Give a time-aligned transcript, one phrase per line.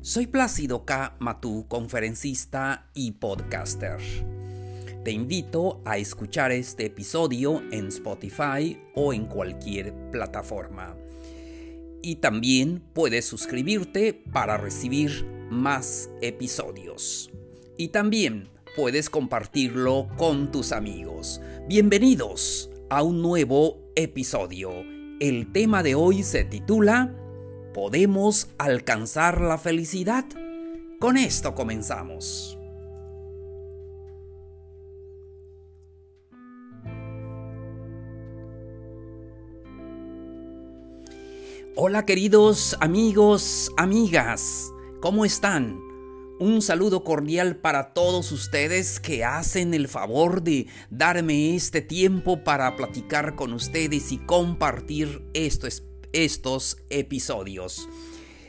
[0.00, 1.16] Soy Plácido K.
[1.18, 3.98] Matú, conferencista y podcaster.
[5.04, 10.96] Te invito a escuchar este episodio en Spotify o en cualquier plataforma.
[12.00, 17.32] Y también puedes suscribirte para recibir más episodios.
[17.76, 21.40] Y también puedes compartirlo con tus amigos.
[21.66, 24.70] Bienvenidos a un nuevo episodio.
[25.18, 27.12] El tema de hoy se titula
[27.80, 30.24] ¿Podemos alcanzar la felicidad?
[30.98, 32.58] Con esto comenzamos.
[41.76, 45.78] Hola queridos amigos, amigas, ¿cómo están?
[46.40, 52.74] Un saludo cordial para todos ustedes que hacen el favor de darme este tiempo para
[52.74, 57.88] platicar con ustedes y compartir estos, estos episodios.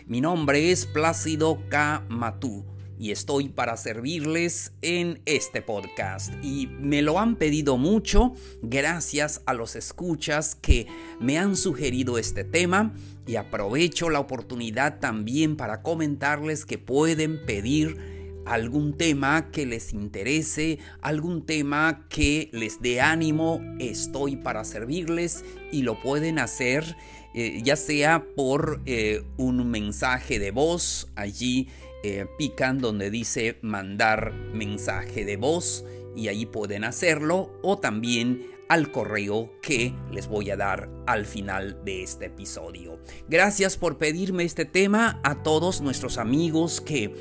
[0.05, 2.05] Mi nombre es Plácido K.
[2.09, 2.65] Matú
[2.99, 6.33] y estoy para servirles en este podcast.
[6.43, 10.87] Y me lo han pedido mucho gracias a los escuchas que
[11.19, 12.93] me han sugerido este tema
[13.25, 18.18] y aprovecho la oportunidad también para comentarles que pueden pedir
[18.49, 25.83] algún tema que les interese, algún tema que les dé ánimo, estoy para servirles y
[25.83, 26.95] lo pueden hacer
[27.35, 31.67] eh, ya sea por eh, un mensaje de voz allí
[32.03, 35.85] eh, pican donde dice mandar mensaje de voz
[36.15, 41.83] y ahí pueden hacerlo o también al correo que les voy a dar al final
[41.83, 42.99] de este episodio.
[43.27, 47.13] Gracias por pedirme este tema a todos nuestros amigos que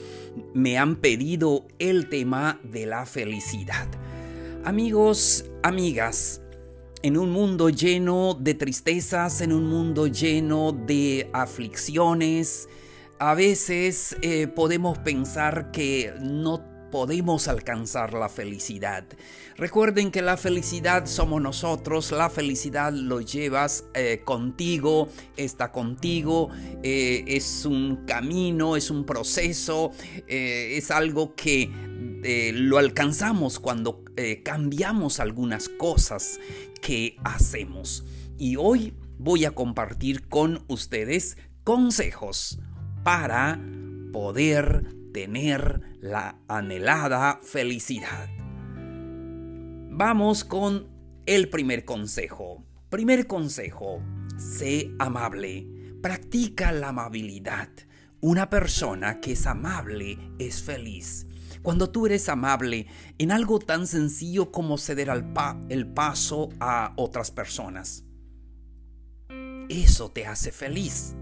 [0.55, 3.89] me han pedido el tema de la felicidad.
[4.65, 6.43] Amigos, amigas,
[7.03, 12.69] en un mundo lleno de tristezas, en un mundo lleno de aflicciones,
[13.19, 19.05] a veces eh, podemos pensar que no podemos alcanzar la felicidad.
[19.57, 26.51] Recuerden que la felicidad somos nosotros, la felicidad lo llevas eh, contigo, está contigo,
[26.83, 29.91] eh, es un camino, es un proceso,
[30.27, 31.71] es algo que
[32.55, 34.05] lo alcanzamos cuando
[34.45, 36.39] cambiamos algunas cosas
[36.81, 38.05] que hacemos.
[38.39, 42.61] Y hoy voy a compartir con ustedes consejos
[43.03, 43.61] para
[44.13, 48.29] poder tener la anhelada felicidad.
[49.91, 50.87] Vamos con
[51.27, 52.65] el primer consejo.
[52.89, 54.01] Primer consejo,
[54.37, 55.67] sé amable.
[56.01, 57.69] Practica la amabilidad.
[58.21, 61.27] Una persona que es amable es feliz.
[61.63, 62.87] Cuando tú eres amable
[63.19, 65.11] en algo tan sencillo como ceder
[65.69, 68.05] el paso a otras personas,
[69.69, 71.15] eso te hace feliz.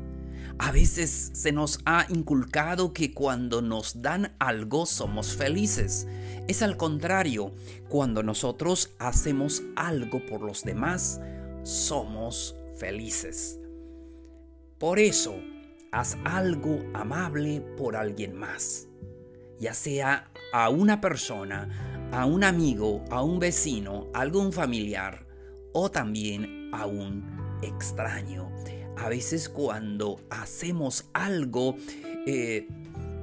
[0.59, 6.09] A veces se nos ha inculcado que cuando nos dan algo somos felices.
[6.49, 7.53] Es al contrario,
[7.89, 11.21] cuando nosotros hacemos algo por los demás,
[11.63, 13.59] somos felices.
[14.79, 15.35] Por eso,
[15.93, 18.89] haz algo amable por alguien más,
[19.61, 25.27] ya sea a una persona, a un amigo, a un vecino, a algún familiar
[25.73, 28.51] o también a un extraño
[28.97, 31.77] a veces cuando hacemos algo
[32.27, 32.67] eh,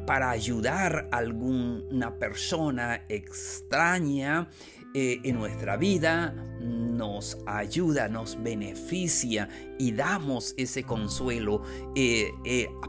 [0.05, 4.49] para ayudar a alguna persona extraña
[4.93, 9.49] eh, en nuestra vida, nos ayuda, nos beneficia
[9.79, 11.63] y damos ese consuelo
[11.95, 12.31] eh,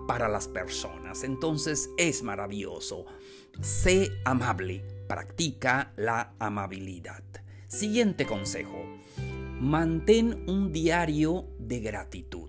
[0.07, 1.25] para las personas.
[1.25, 3.07] Entonces es maravilloso.
[3.61, 7.23] Sé amable, practica la amabilidad.
[7.69, 8.85] Siguiente consejo.
[9.61, 12.44] Mantén un diario de gratitud.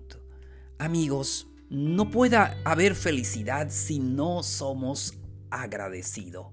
[0.78, 5.14] Amigos, no puede haber felicidad si no somos
[5.50, 6.48] agradecidos.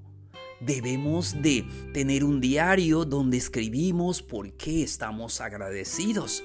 [0.61, 6.41] Debemos de tener un diario donde escribimos por qué estamos agradecidos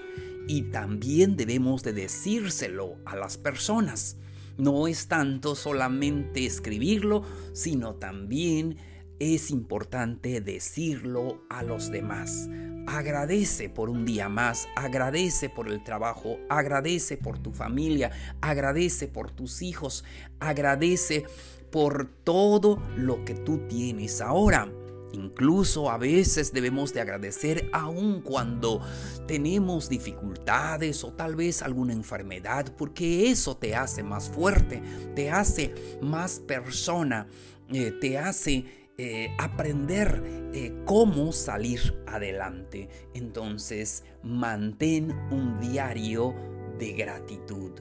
[0.48, 4.16] y también debemos de decírselo a las personas.
[4.56, 7.22] No es tanto solamente escribirlo,
[7.52, 8.76] sino también
[9.20, 12.48] es importante decirlo a los demás.
[12.90, 19.30] Agradece por un día más, agradece por el trabajo, agradece por tu familia, agradece por
[19.30, 20.04] tus hijos,
[20.40, 21.26] agradece
[21.70, 24.72] por todo lo que tú tienes ahora.
[25.12, 28.80] Incluso a veces debemos de agradecer aun cuando
[29.26, 34.82] tenemos dificultades o tal vez alguna enfermedad, porque eso te hace más fuerte,
[35.14, 37.26] te hace más persona,
[37.70, 40.22] eh, te hace eh, aprender
[40.52, 42.88] eh, cómo salir adelante.
[43.14, 46.34] Entonces, mantén un diario
[46.78, 47.72] de gratitud.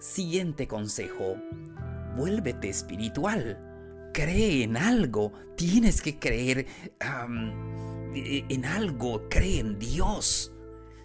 [0.00, 1.36] Siguiente consejo,
[2.16, 3.68] vuélvete espiritual
[4.18, 6.66] cree en algo, tienes que creer
[8.14, 10.52] e, en algo, cree en Dios.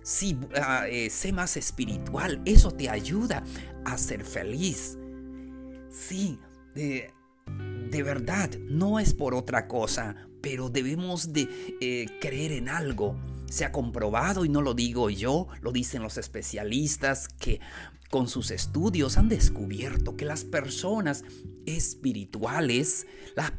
[0.01, 3.43] Sí, ah, eh, sé más espiritual, eso te ayuda
[3.85, 4.97] a ser feliz.
[5.91, 6.39] Sí,
[7.93, 11.47] de, verdad, no es por otra cosa, pero debemos de
[11.79, 13.15] eh, creer en algo.
[13.49, 17.61] Se ha comprobado, y no lo digo yo, lo dicen los especialistas, que
[18.09, 21.23] con sus estudios han descubierto que las personas
[21.65, 23.53] espirituales, las,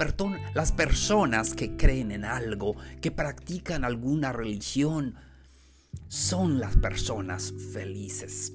[0.55, 5.15] las personas que creen en algo, que practican alguna religión,
[6.09, 8.53] son las personas felices.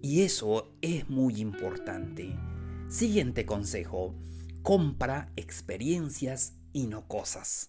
[0.00, 2.36] Y eso es muy importante.
[2.88, 4.14] Siguiente consejo,
[4.64, 7.68] compra experiencias y no cosas.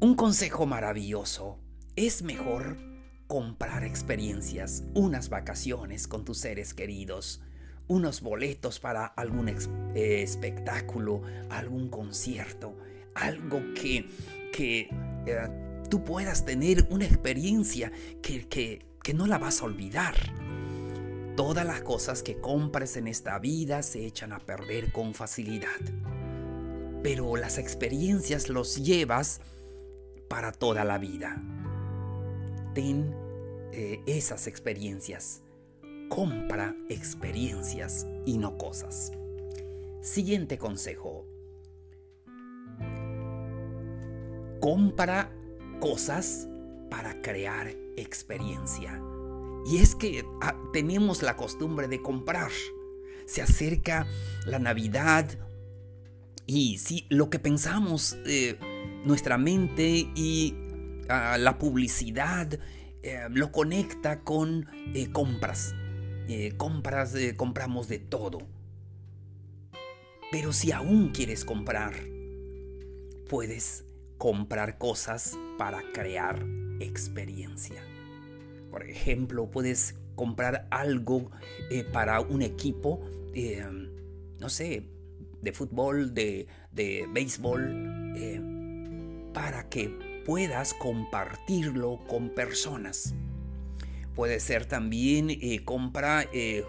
[0.00, 1.58] Un consejo maravilloso.
[1.96, 2.76] Es mejor
[3.26, 7.40] comprar experiencias, unas vacaciones con tus seres queridos,
[7.88, 12.76] unos boletos para algún eh, espectáculo, algún concierto,
[13.14, 14.04] algo que,
[14.52, 14.90] que
[15.26, 17.90] eh, tú puedas tener una experiencia
[18.20, 20.16] que, que, que no la vas a olvidar.
[21.36, 25.80] Todas las cosas que compres en esta vida se echan a perder con facilidad.
[27.02, 29.40] Pero las experiencias los llevas
[30.28, 31.42] para toda la vida.
[32.74, 33.14] Ten
[33.72, 35.42] eh, esas experiencias.
[36.10, 39.12] Compra experiencias y no cosas.
[40.02, 41.26] Siguiente consejo.
[44.60, 45.32] Compra
[45.80, 46.46] cosas
[46.90, 49.02] para crear experiencia.
[49.66, 52.50] Y es que ah, tenemos la costumbre de comprar.
[53.26, 54.06] Se acerca
[54.46, 55.38] la Navidad
[56.46, 58.58] y si lo que pensamos, eh,
[59.04, 60.54] nuestra mente y
[61.08, 62.58] ah, la publicidad
[63.02, 65.74] eh, lo conecta con eh, compras.
[66.56, 68.38] Compras, compramos de todo.
[70.30, 71.92] Pero si aún quieres comprar,
[73.28, 73.84] puedes
[74.16, 76.42] comprar cosas para crear
[76.80, 77.82] experiencia.
[78.72, 81.30] Por ejemplo, puedes comprar algo
[81.92, 83.00] para un equipo,
[84.40, 84.88] no sé,
[85.40, 88.02] de fútbol, de, de béisbol,
[89.32, 93.14] para que puedas compartirlo con personas.
[94.14, 96.64] Puede ser también eh, compra eh, eh,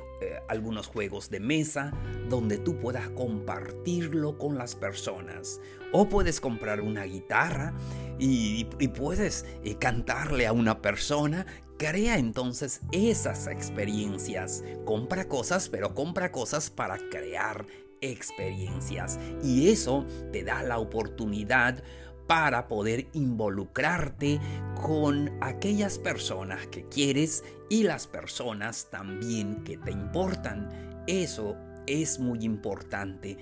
[0.47, 1.91] algunos juegos de mesa
[2.29, 5.59] donde tú puedas compartirlo con las personas.
[5.91, 7.73] O puedes comprar una guitarra
[8.17, 8.63] y
[8.95, 9.45] puedes
[9.79, 11.45] cantarle a una persona.
[11.83, 14.63] Crea entonces esas experiencias.
[14.85, 17.65] Compra cosas, pero compra cosas para crear
[17.99, 19.19] experiencias.
[19.43, 21.83] Y eso te da la oportunidad
[22.25, 24.39] para poder involucrarte
[24.81, 31.03] con aquellas personas que quieres y las personas también que te importan.
[31.05, 33.37] Eso es muy importante.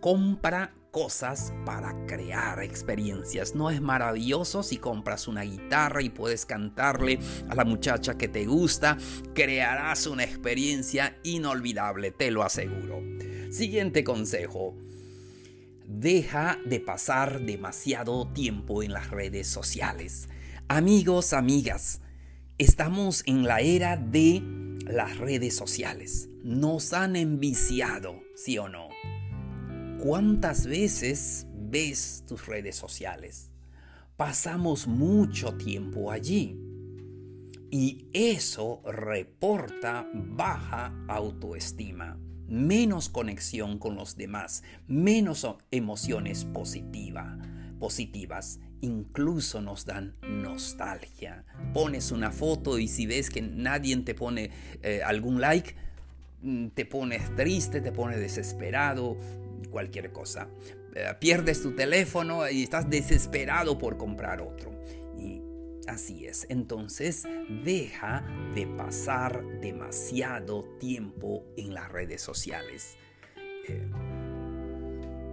[0.00, 3.54] Compra cosas para crear experiencias.
[3.54, 7.18] ¿No es maravilloso si compras una guitarra y puedes cantarle
[7.48, 8.98] a la muchacha que te gusta?
[9.34, 13.02] Crearás una experiencia inolvidable, te lo aseguro.
[13.50, 14.76] Siguiente consejo
[15.86, 20.28] deja de pasar demasiado tiempo en las redes sociales.
[20.68, 22.00] Amigos, amigas,
[22.58, 24.42] estamos en la era de
[24.84, 26.28] las redes sociales.
[26.44, 28.89] Nos han enviciado, ¿sí o no?
[30.02, 33.50] ¿Cuántas veces ves tus redes sociales?
[34.16, 36.58] Pasamos mucho tiempo allí.
[37.70, 42.18] Y eso reporta baja autoestima
[42.50, 47.38] menos conexión con los demás, menos emociones positiva,
[47.78, 51.44] positivas, incluso nos dan nostalgia.
[51.72, 54.50] Pones una foto y si ves que nadie te pone
[54.82, 55.76] eh, algún like,
[56.42, 59.16] mm, te pones triste, te pones desesperado,
[59.64, 60.48] cualquier cosa.
[60.94, 64.70] Eh, pierdes tu teléfono y estás desesperado por comprar otro.
[65.90, 67.26] Así es, entonces
[67.64, 68.24] deja
[68.54, 72.96] de pasar demasiado tiempo en las redes sociales.
[73.66, 73.90] Eh,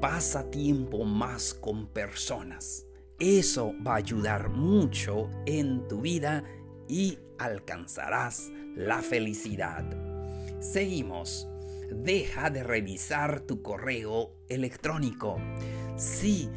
[0.01, 2.87] pasa tiempo más con personas.
[3.19, 6.43] Eso va a ayudar mucho en tu vida
[6.87, 9.85] y alcanzarás la felicidad.
[10.59, 11.47] Seguimos.
[11.91, 15.37] Deja de revisar tu correo electrónico.
[15.97, 16.49] Sí,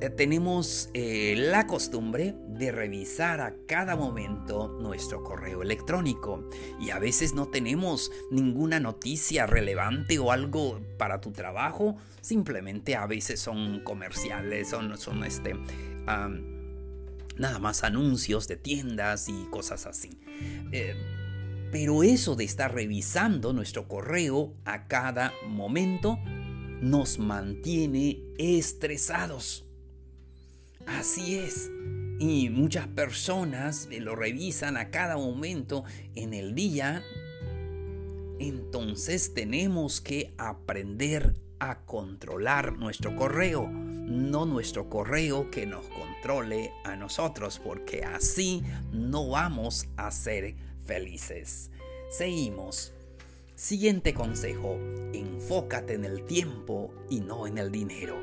[0.00, 6.98] eh, tenemos eh, la costumbre de revisar a cada momento nuestro correo electrónico y a
[6.98, 13.80] veces no tenemos ninguna noticia relevante o algo para tu trabajo, simplemente a veces son
[13.84, 15.54] comerciales, son, son este,
[17.38, 20.10] nada más anuncios de tiendas y cosas así.
[20.72, 20.94] Eh,
[21.70, 26.18] pero eso de estar revisando nuestro correo a cada momento
[26.80, 29.64] nos mantiene estresados.
[30.86, 31.70] Así es.
[32.18, 37.02] Y muchas personas lo revisan a cada momento en el día.
[38.38, 46.96] Entonces tenemos que aprender a controlar nuestro correo, no nuestro correo que nos controle a
[46.96, 50.54] nosotros, porque así no vamos a ser
[50.86, 51.70] felices.
[52.10, 52.92] Seguimos.
[53.56, 54.78] Siguiente consejo,
[55.12, 58.22] enfócate en el tiempo y no en el dinero.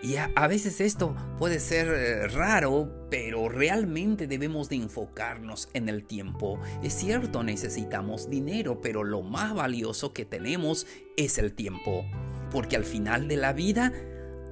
[0.00, 6.04] Y a, veces esto puede ser eh, raro, pero realmente debemos de enfocarnos en el
[6.04, 6.60] tiempo.
[6.84, 10.86] Es cierto, necesitamos dinero, pero lo más valioso que tenemos
[11.16, 12.04] es el tiempo.
[12.52, 13.92] Porque al final de la vida,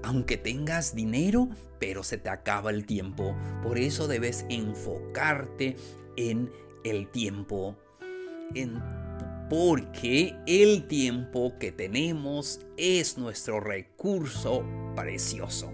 [0.02, 1.48] aunque tengas dinero,
[1.78, 3.36] pero se te acaba el tiempo.
[3.62, 5.76] Por eso debes enfocarte
[6.16, 6.50] en
[6.90, 7.76] el tiempo.
[9.50, 14.64] Porque el tiempo que tenemos es nuestro recurso
[14.94, 15.72] precioso.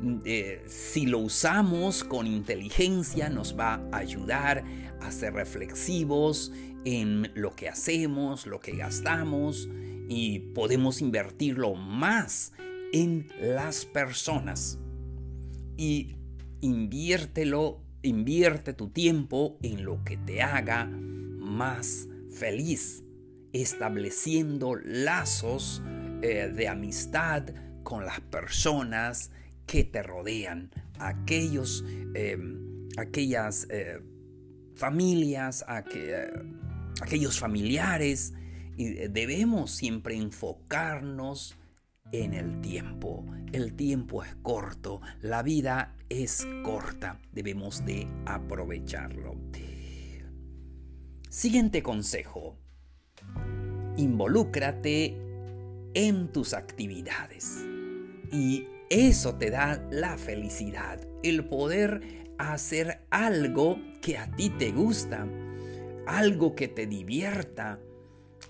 [0.00, 4.64] Mm, eh, si lo usamos con inteligencia nos va a ayudar
[5.00, 6.52] a ser reflexivos
[6.84, 9.68] en lo que hacemos, lo que gastamos
[10.08, 12.52] y podemos invertirlo más
[12.92, 14.78] en las personas.
[15.76, 16.16] Y
[16.60, 23.04] inviértelo, invierte tu tiempo en lo que te haga más feliz,
[23.52, 25.82] estableciendo lazos
[26.22, 27.44] eh, de amistad
[27.82, 29.30] con las personas
[29.66, 31.84] que te rodean, aquellos,
[32.14, 34.00] em, aquellas eh,
[34.74, 36.32] familias, eh,
[37.00, 38.34] aquellos familiares.
[38.76, 41.56] Y debemos siempre enfocarnos
[42.12, 43.24] en el tiempo.
[43.52, 49.36] El tiempo es corto, la vida es corta, debemos de aprovecharlo.
[51.30, 52.56] Siguiente consejo.
[53.96, 55.16] Involúcrate
[55.94, 57.64] en tus actividades.
[58.32, 65.26] Y eso te da la felicidad, el poder hacer algo que a ti te gusta,
[66.06, 67.80] algo que te divierta,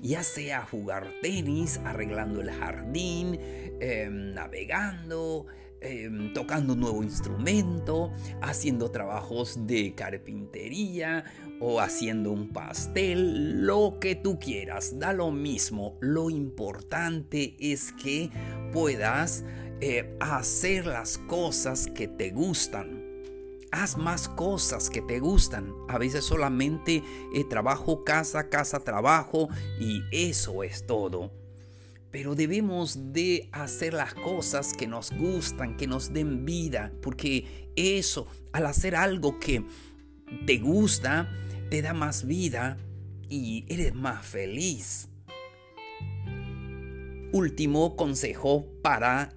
[0.00, 3.38] ya sea jugar tenis, arreglando el jardín,
[3.80, 5.46] em, navegando,
[5.80, 8.10] em, tocando un nuevo instrumento,
[8.42, 11.24] haciendo trabajos de carpintería
[11.60, 15.96] o haciendo un pastel, lo que tú quieras, da lo mismo.
[16.00, 18.30] Lo importante es que
[18.72, 19.44] puedas
[19.80, 22.95] eh, hacer las cosas que te gustan.
[23.78, 25.74] Haz más cosas que te gustan.
[25.86, 27.02] A veces solamente
[27.34, 31.30] eh, trabajo, casa, casa, trabajo y eso es todo.
[32.10, 38.26] Pero debemos de hacer las cosas que nos gustan, que nos den vida, porque eso,
[38.54, 39.66] al hacer algo que
[40.46, 41.30] te gusta,
[41.68, 42.78] te da más vida
[43.28, 45.10] y eres más feliz.
[47.30, 49.35] Último consejo para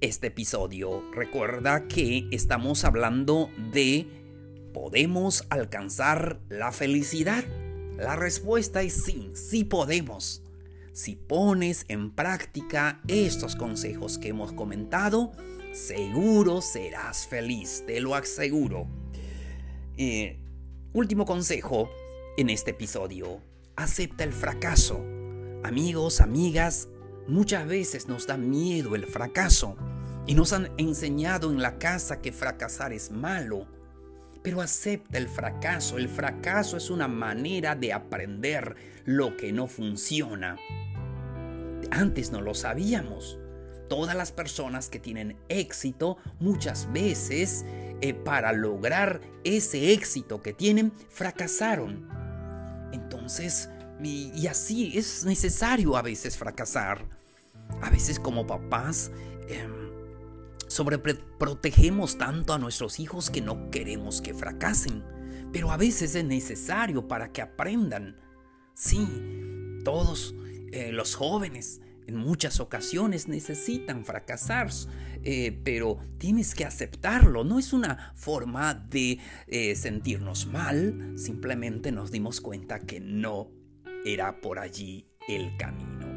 [0.00, 1.02] este episodio.
[1.12, 4.06] Recuerda que estamos hablando de
[4.72, 7.44] ¿podemos alcanzar la felicidad?
[7.96, 10.42] La respuesta es sí, sí podemos.
[10.92, 15.32] Si pones en práctica estos consejos que hemos comentado,
[15.72, 18.86] seguro serás feliz, te lo aseguro.
[19.96, 20.40] Eh,
[20.92, 21.88] Último consejo
[22.36, 23.40] en este episodio.
[23.76, 25.00] Acepta el fracaso.
[25.62, 26.88] Amigos, amigas,
[27.30, 29.76] muchas veces nos da miedo el fracaso
[30.26, 33.66] y nos han enseñado en la casa que fracasar es malo.
[34.42, 35.98] Pero acepta el fracaso.
[35.98, 40.56] El fracaso es una manera de aprender lo que no funciona.
[41.90, 43.38] Antes no lo sabíamos.
[43.88, 47.64] Todas las personas que tienen éxito muchas veces
[48.00, 52.08] eh, para lograr ese éxito que tienen, fracasaron.
[52.92, 53.68] Entonces,
[54.02, 57.19] y, así es necesario a veces fracasar.
[57.80, 59.10] A veces como papás
[59.48, 59.90] em,
[60.66, 65.04] sobreprotegemos tanto a nuestros hijos que no queremos que fracasen.
[65.52, 68.16] Pero a veces es necesario para que aprendan.
[68.74, 69.06] Sí,
[69.84, 70.34] todos
[70.72, 74.68] eh, los jóvenes en muchas ocasiones necesitan fracasar,
[75.22, 77.44] eh, pero tienes que aceptarlo.
[77.44, 83.50] No es una forma de eh, sentirnos mal, simplemente nos dimos cuenta que no
[84.04, 86.09] era por allí el camino.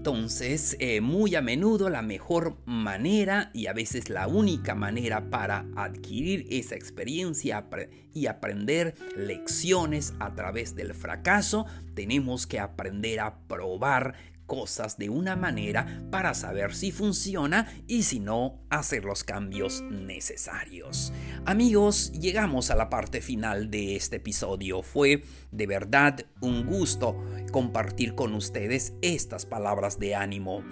[0.00, 5.66] Entonces, eh, muy a menudo la mejor manera y a veces la única manera para
[5.76, 7.66] adquirir esa experiencia
[8.14, 14.14] y aprender lecciones a través del fracaso, tenemos que aprender a probar
[14.50, 21.12] cosas de una manera para saber si funciona y si no, hacer los cambios necesarios.
[21.44, 24.82] Amigos, llegamos a la parte final de este episodio.
[24.82, 27.16] Fue de verdad un gusto
[27.52, 30.64] compartir con ustedes estas palabras de ánimo.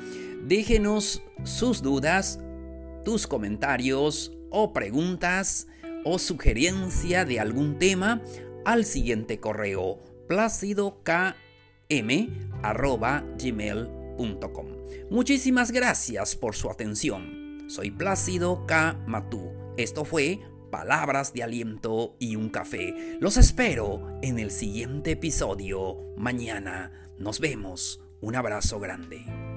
[0.43, 2.41] Déjenos sus dudas,
[3.05, 5.69] tus comentarios o preguntas
[6.05, 8.23] o sugerencia de algún tema
[8.65, 11.01] al siguiente correo plácido
[12.62, 14.67] k m.gmail.com.
[15.11, 17.67] Muchísimas gracias por su atención.
[17.69, 18.99] Soy Plácido K.
[19.07, 19.53] Matú.
[19.77, 23.19] Esto fue Palabras de Aliento y un Café.
[23.21, 26.93] Los espero en el siguiente episodio mañana.
[27.19, 28.03] Nos vemos.
[28.21, 29.48] Un abrazo grande.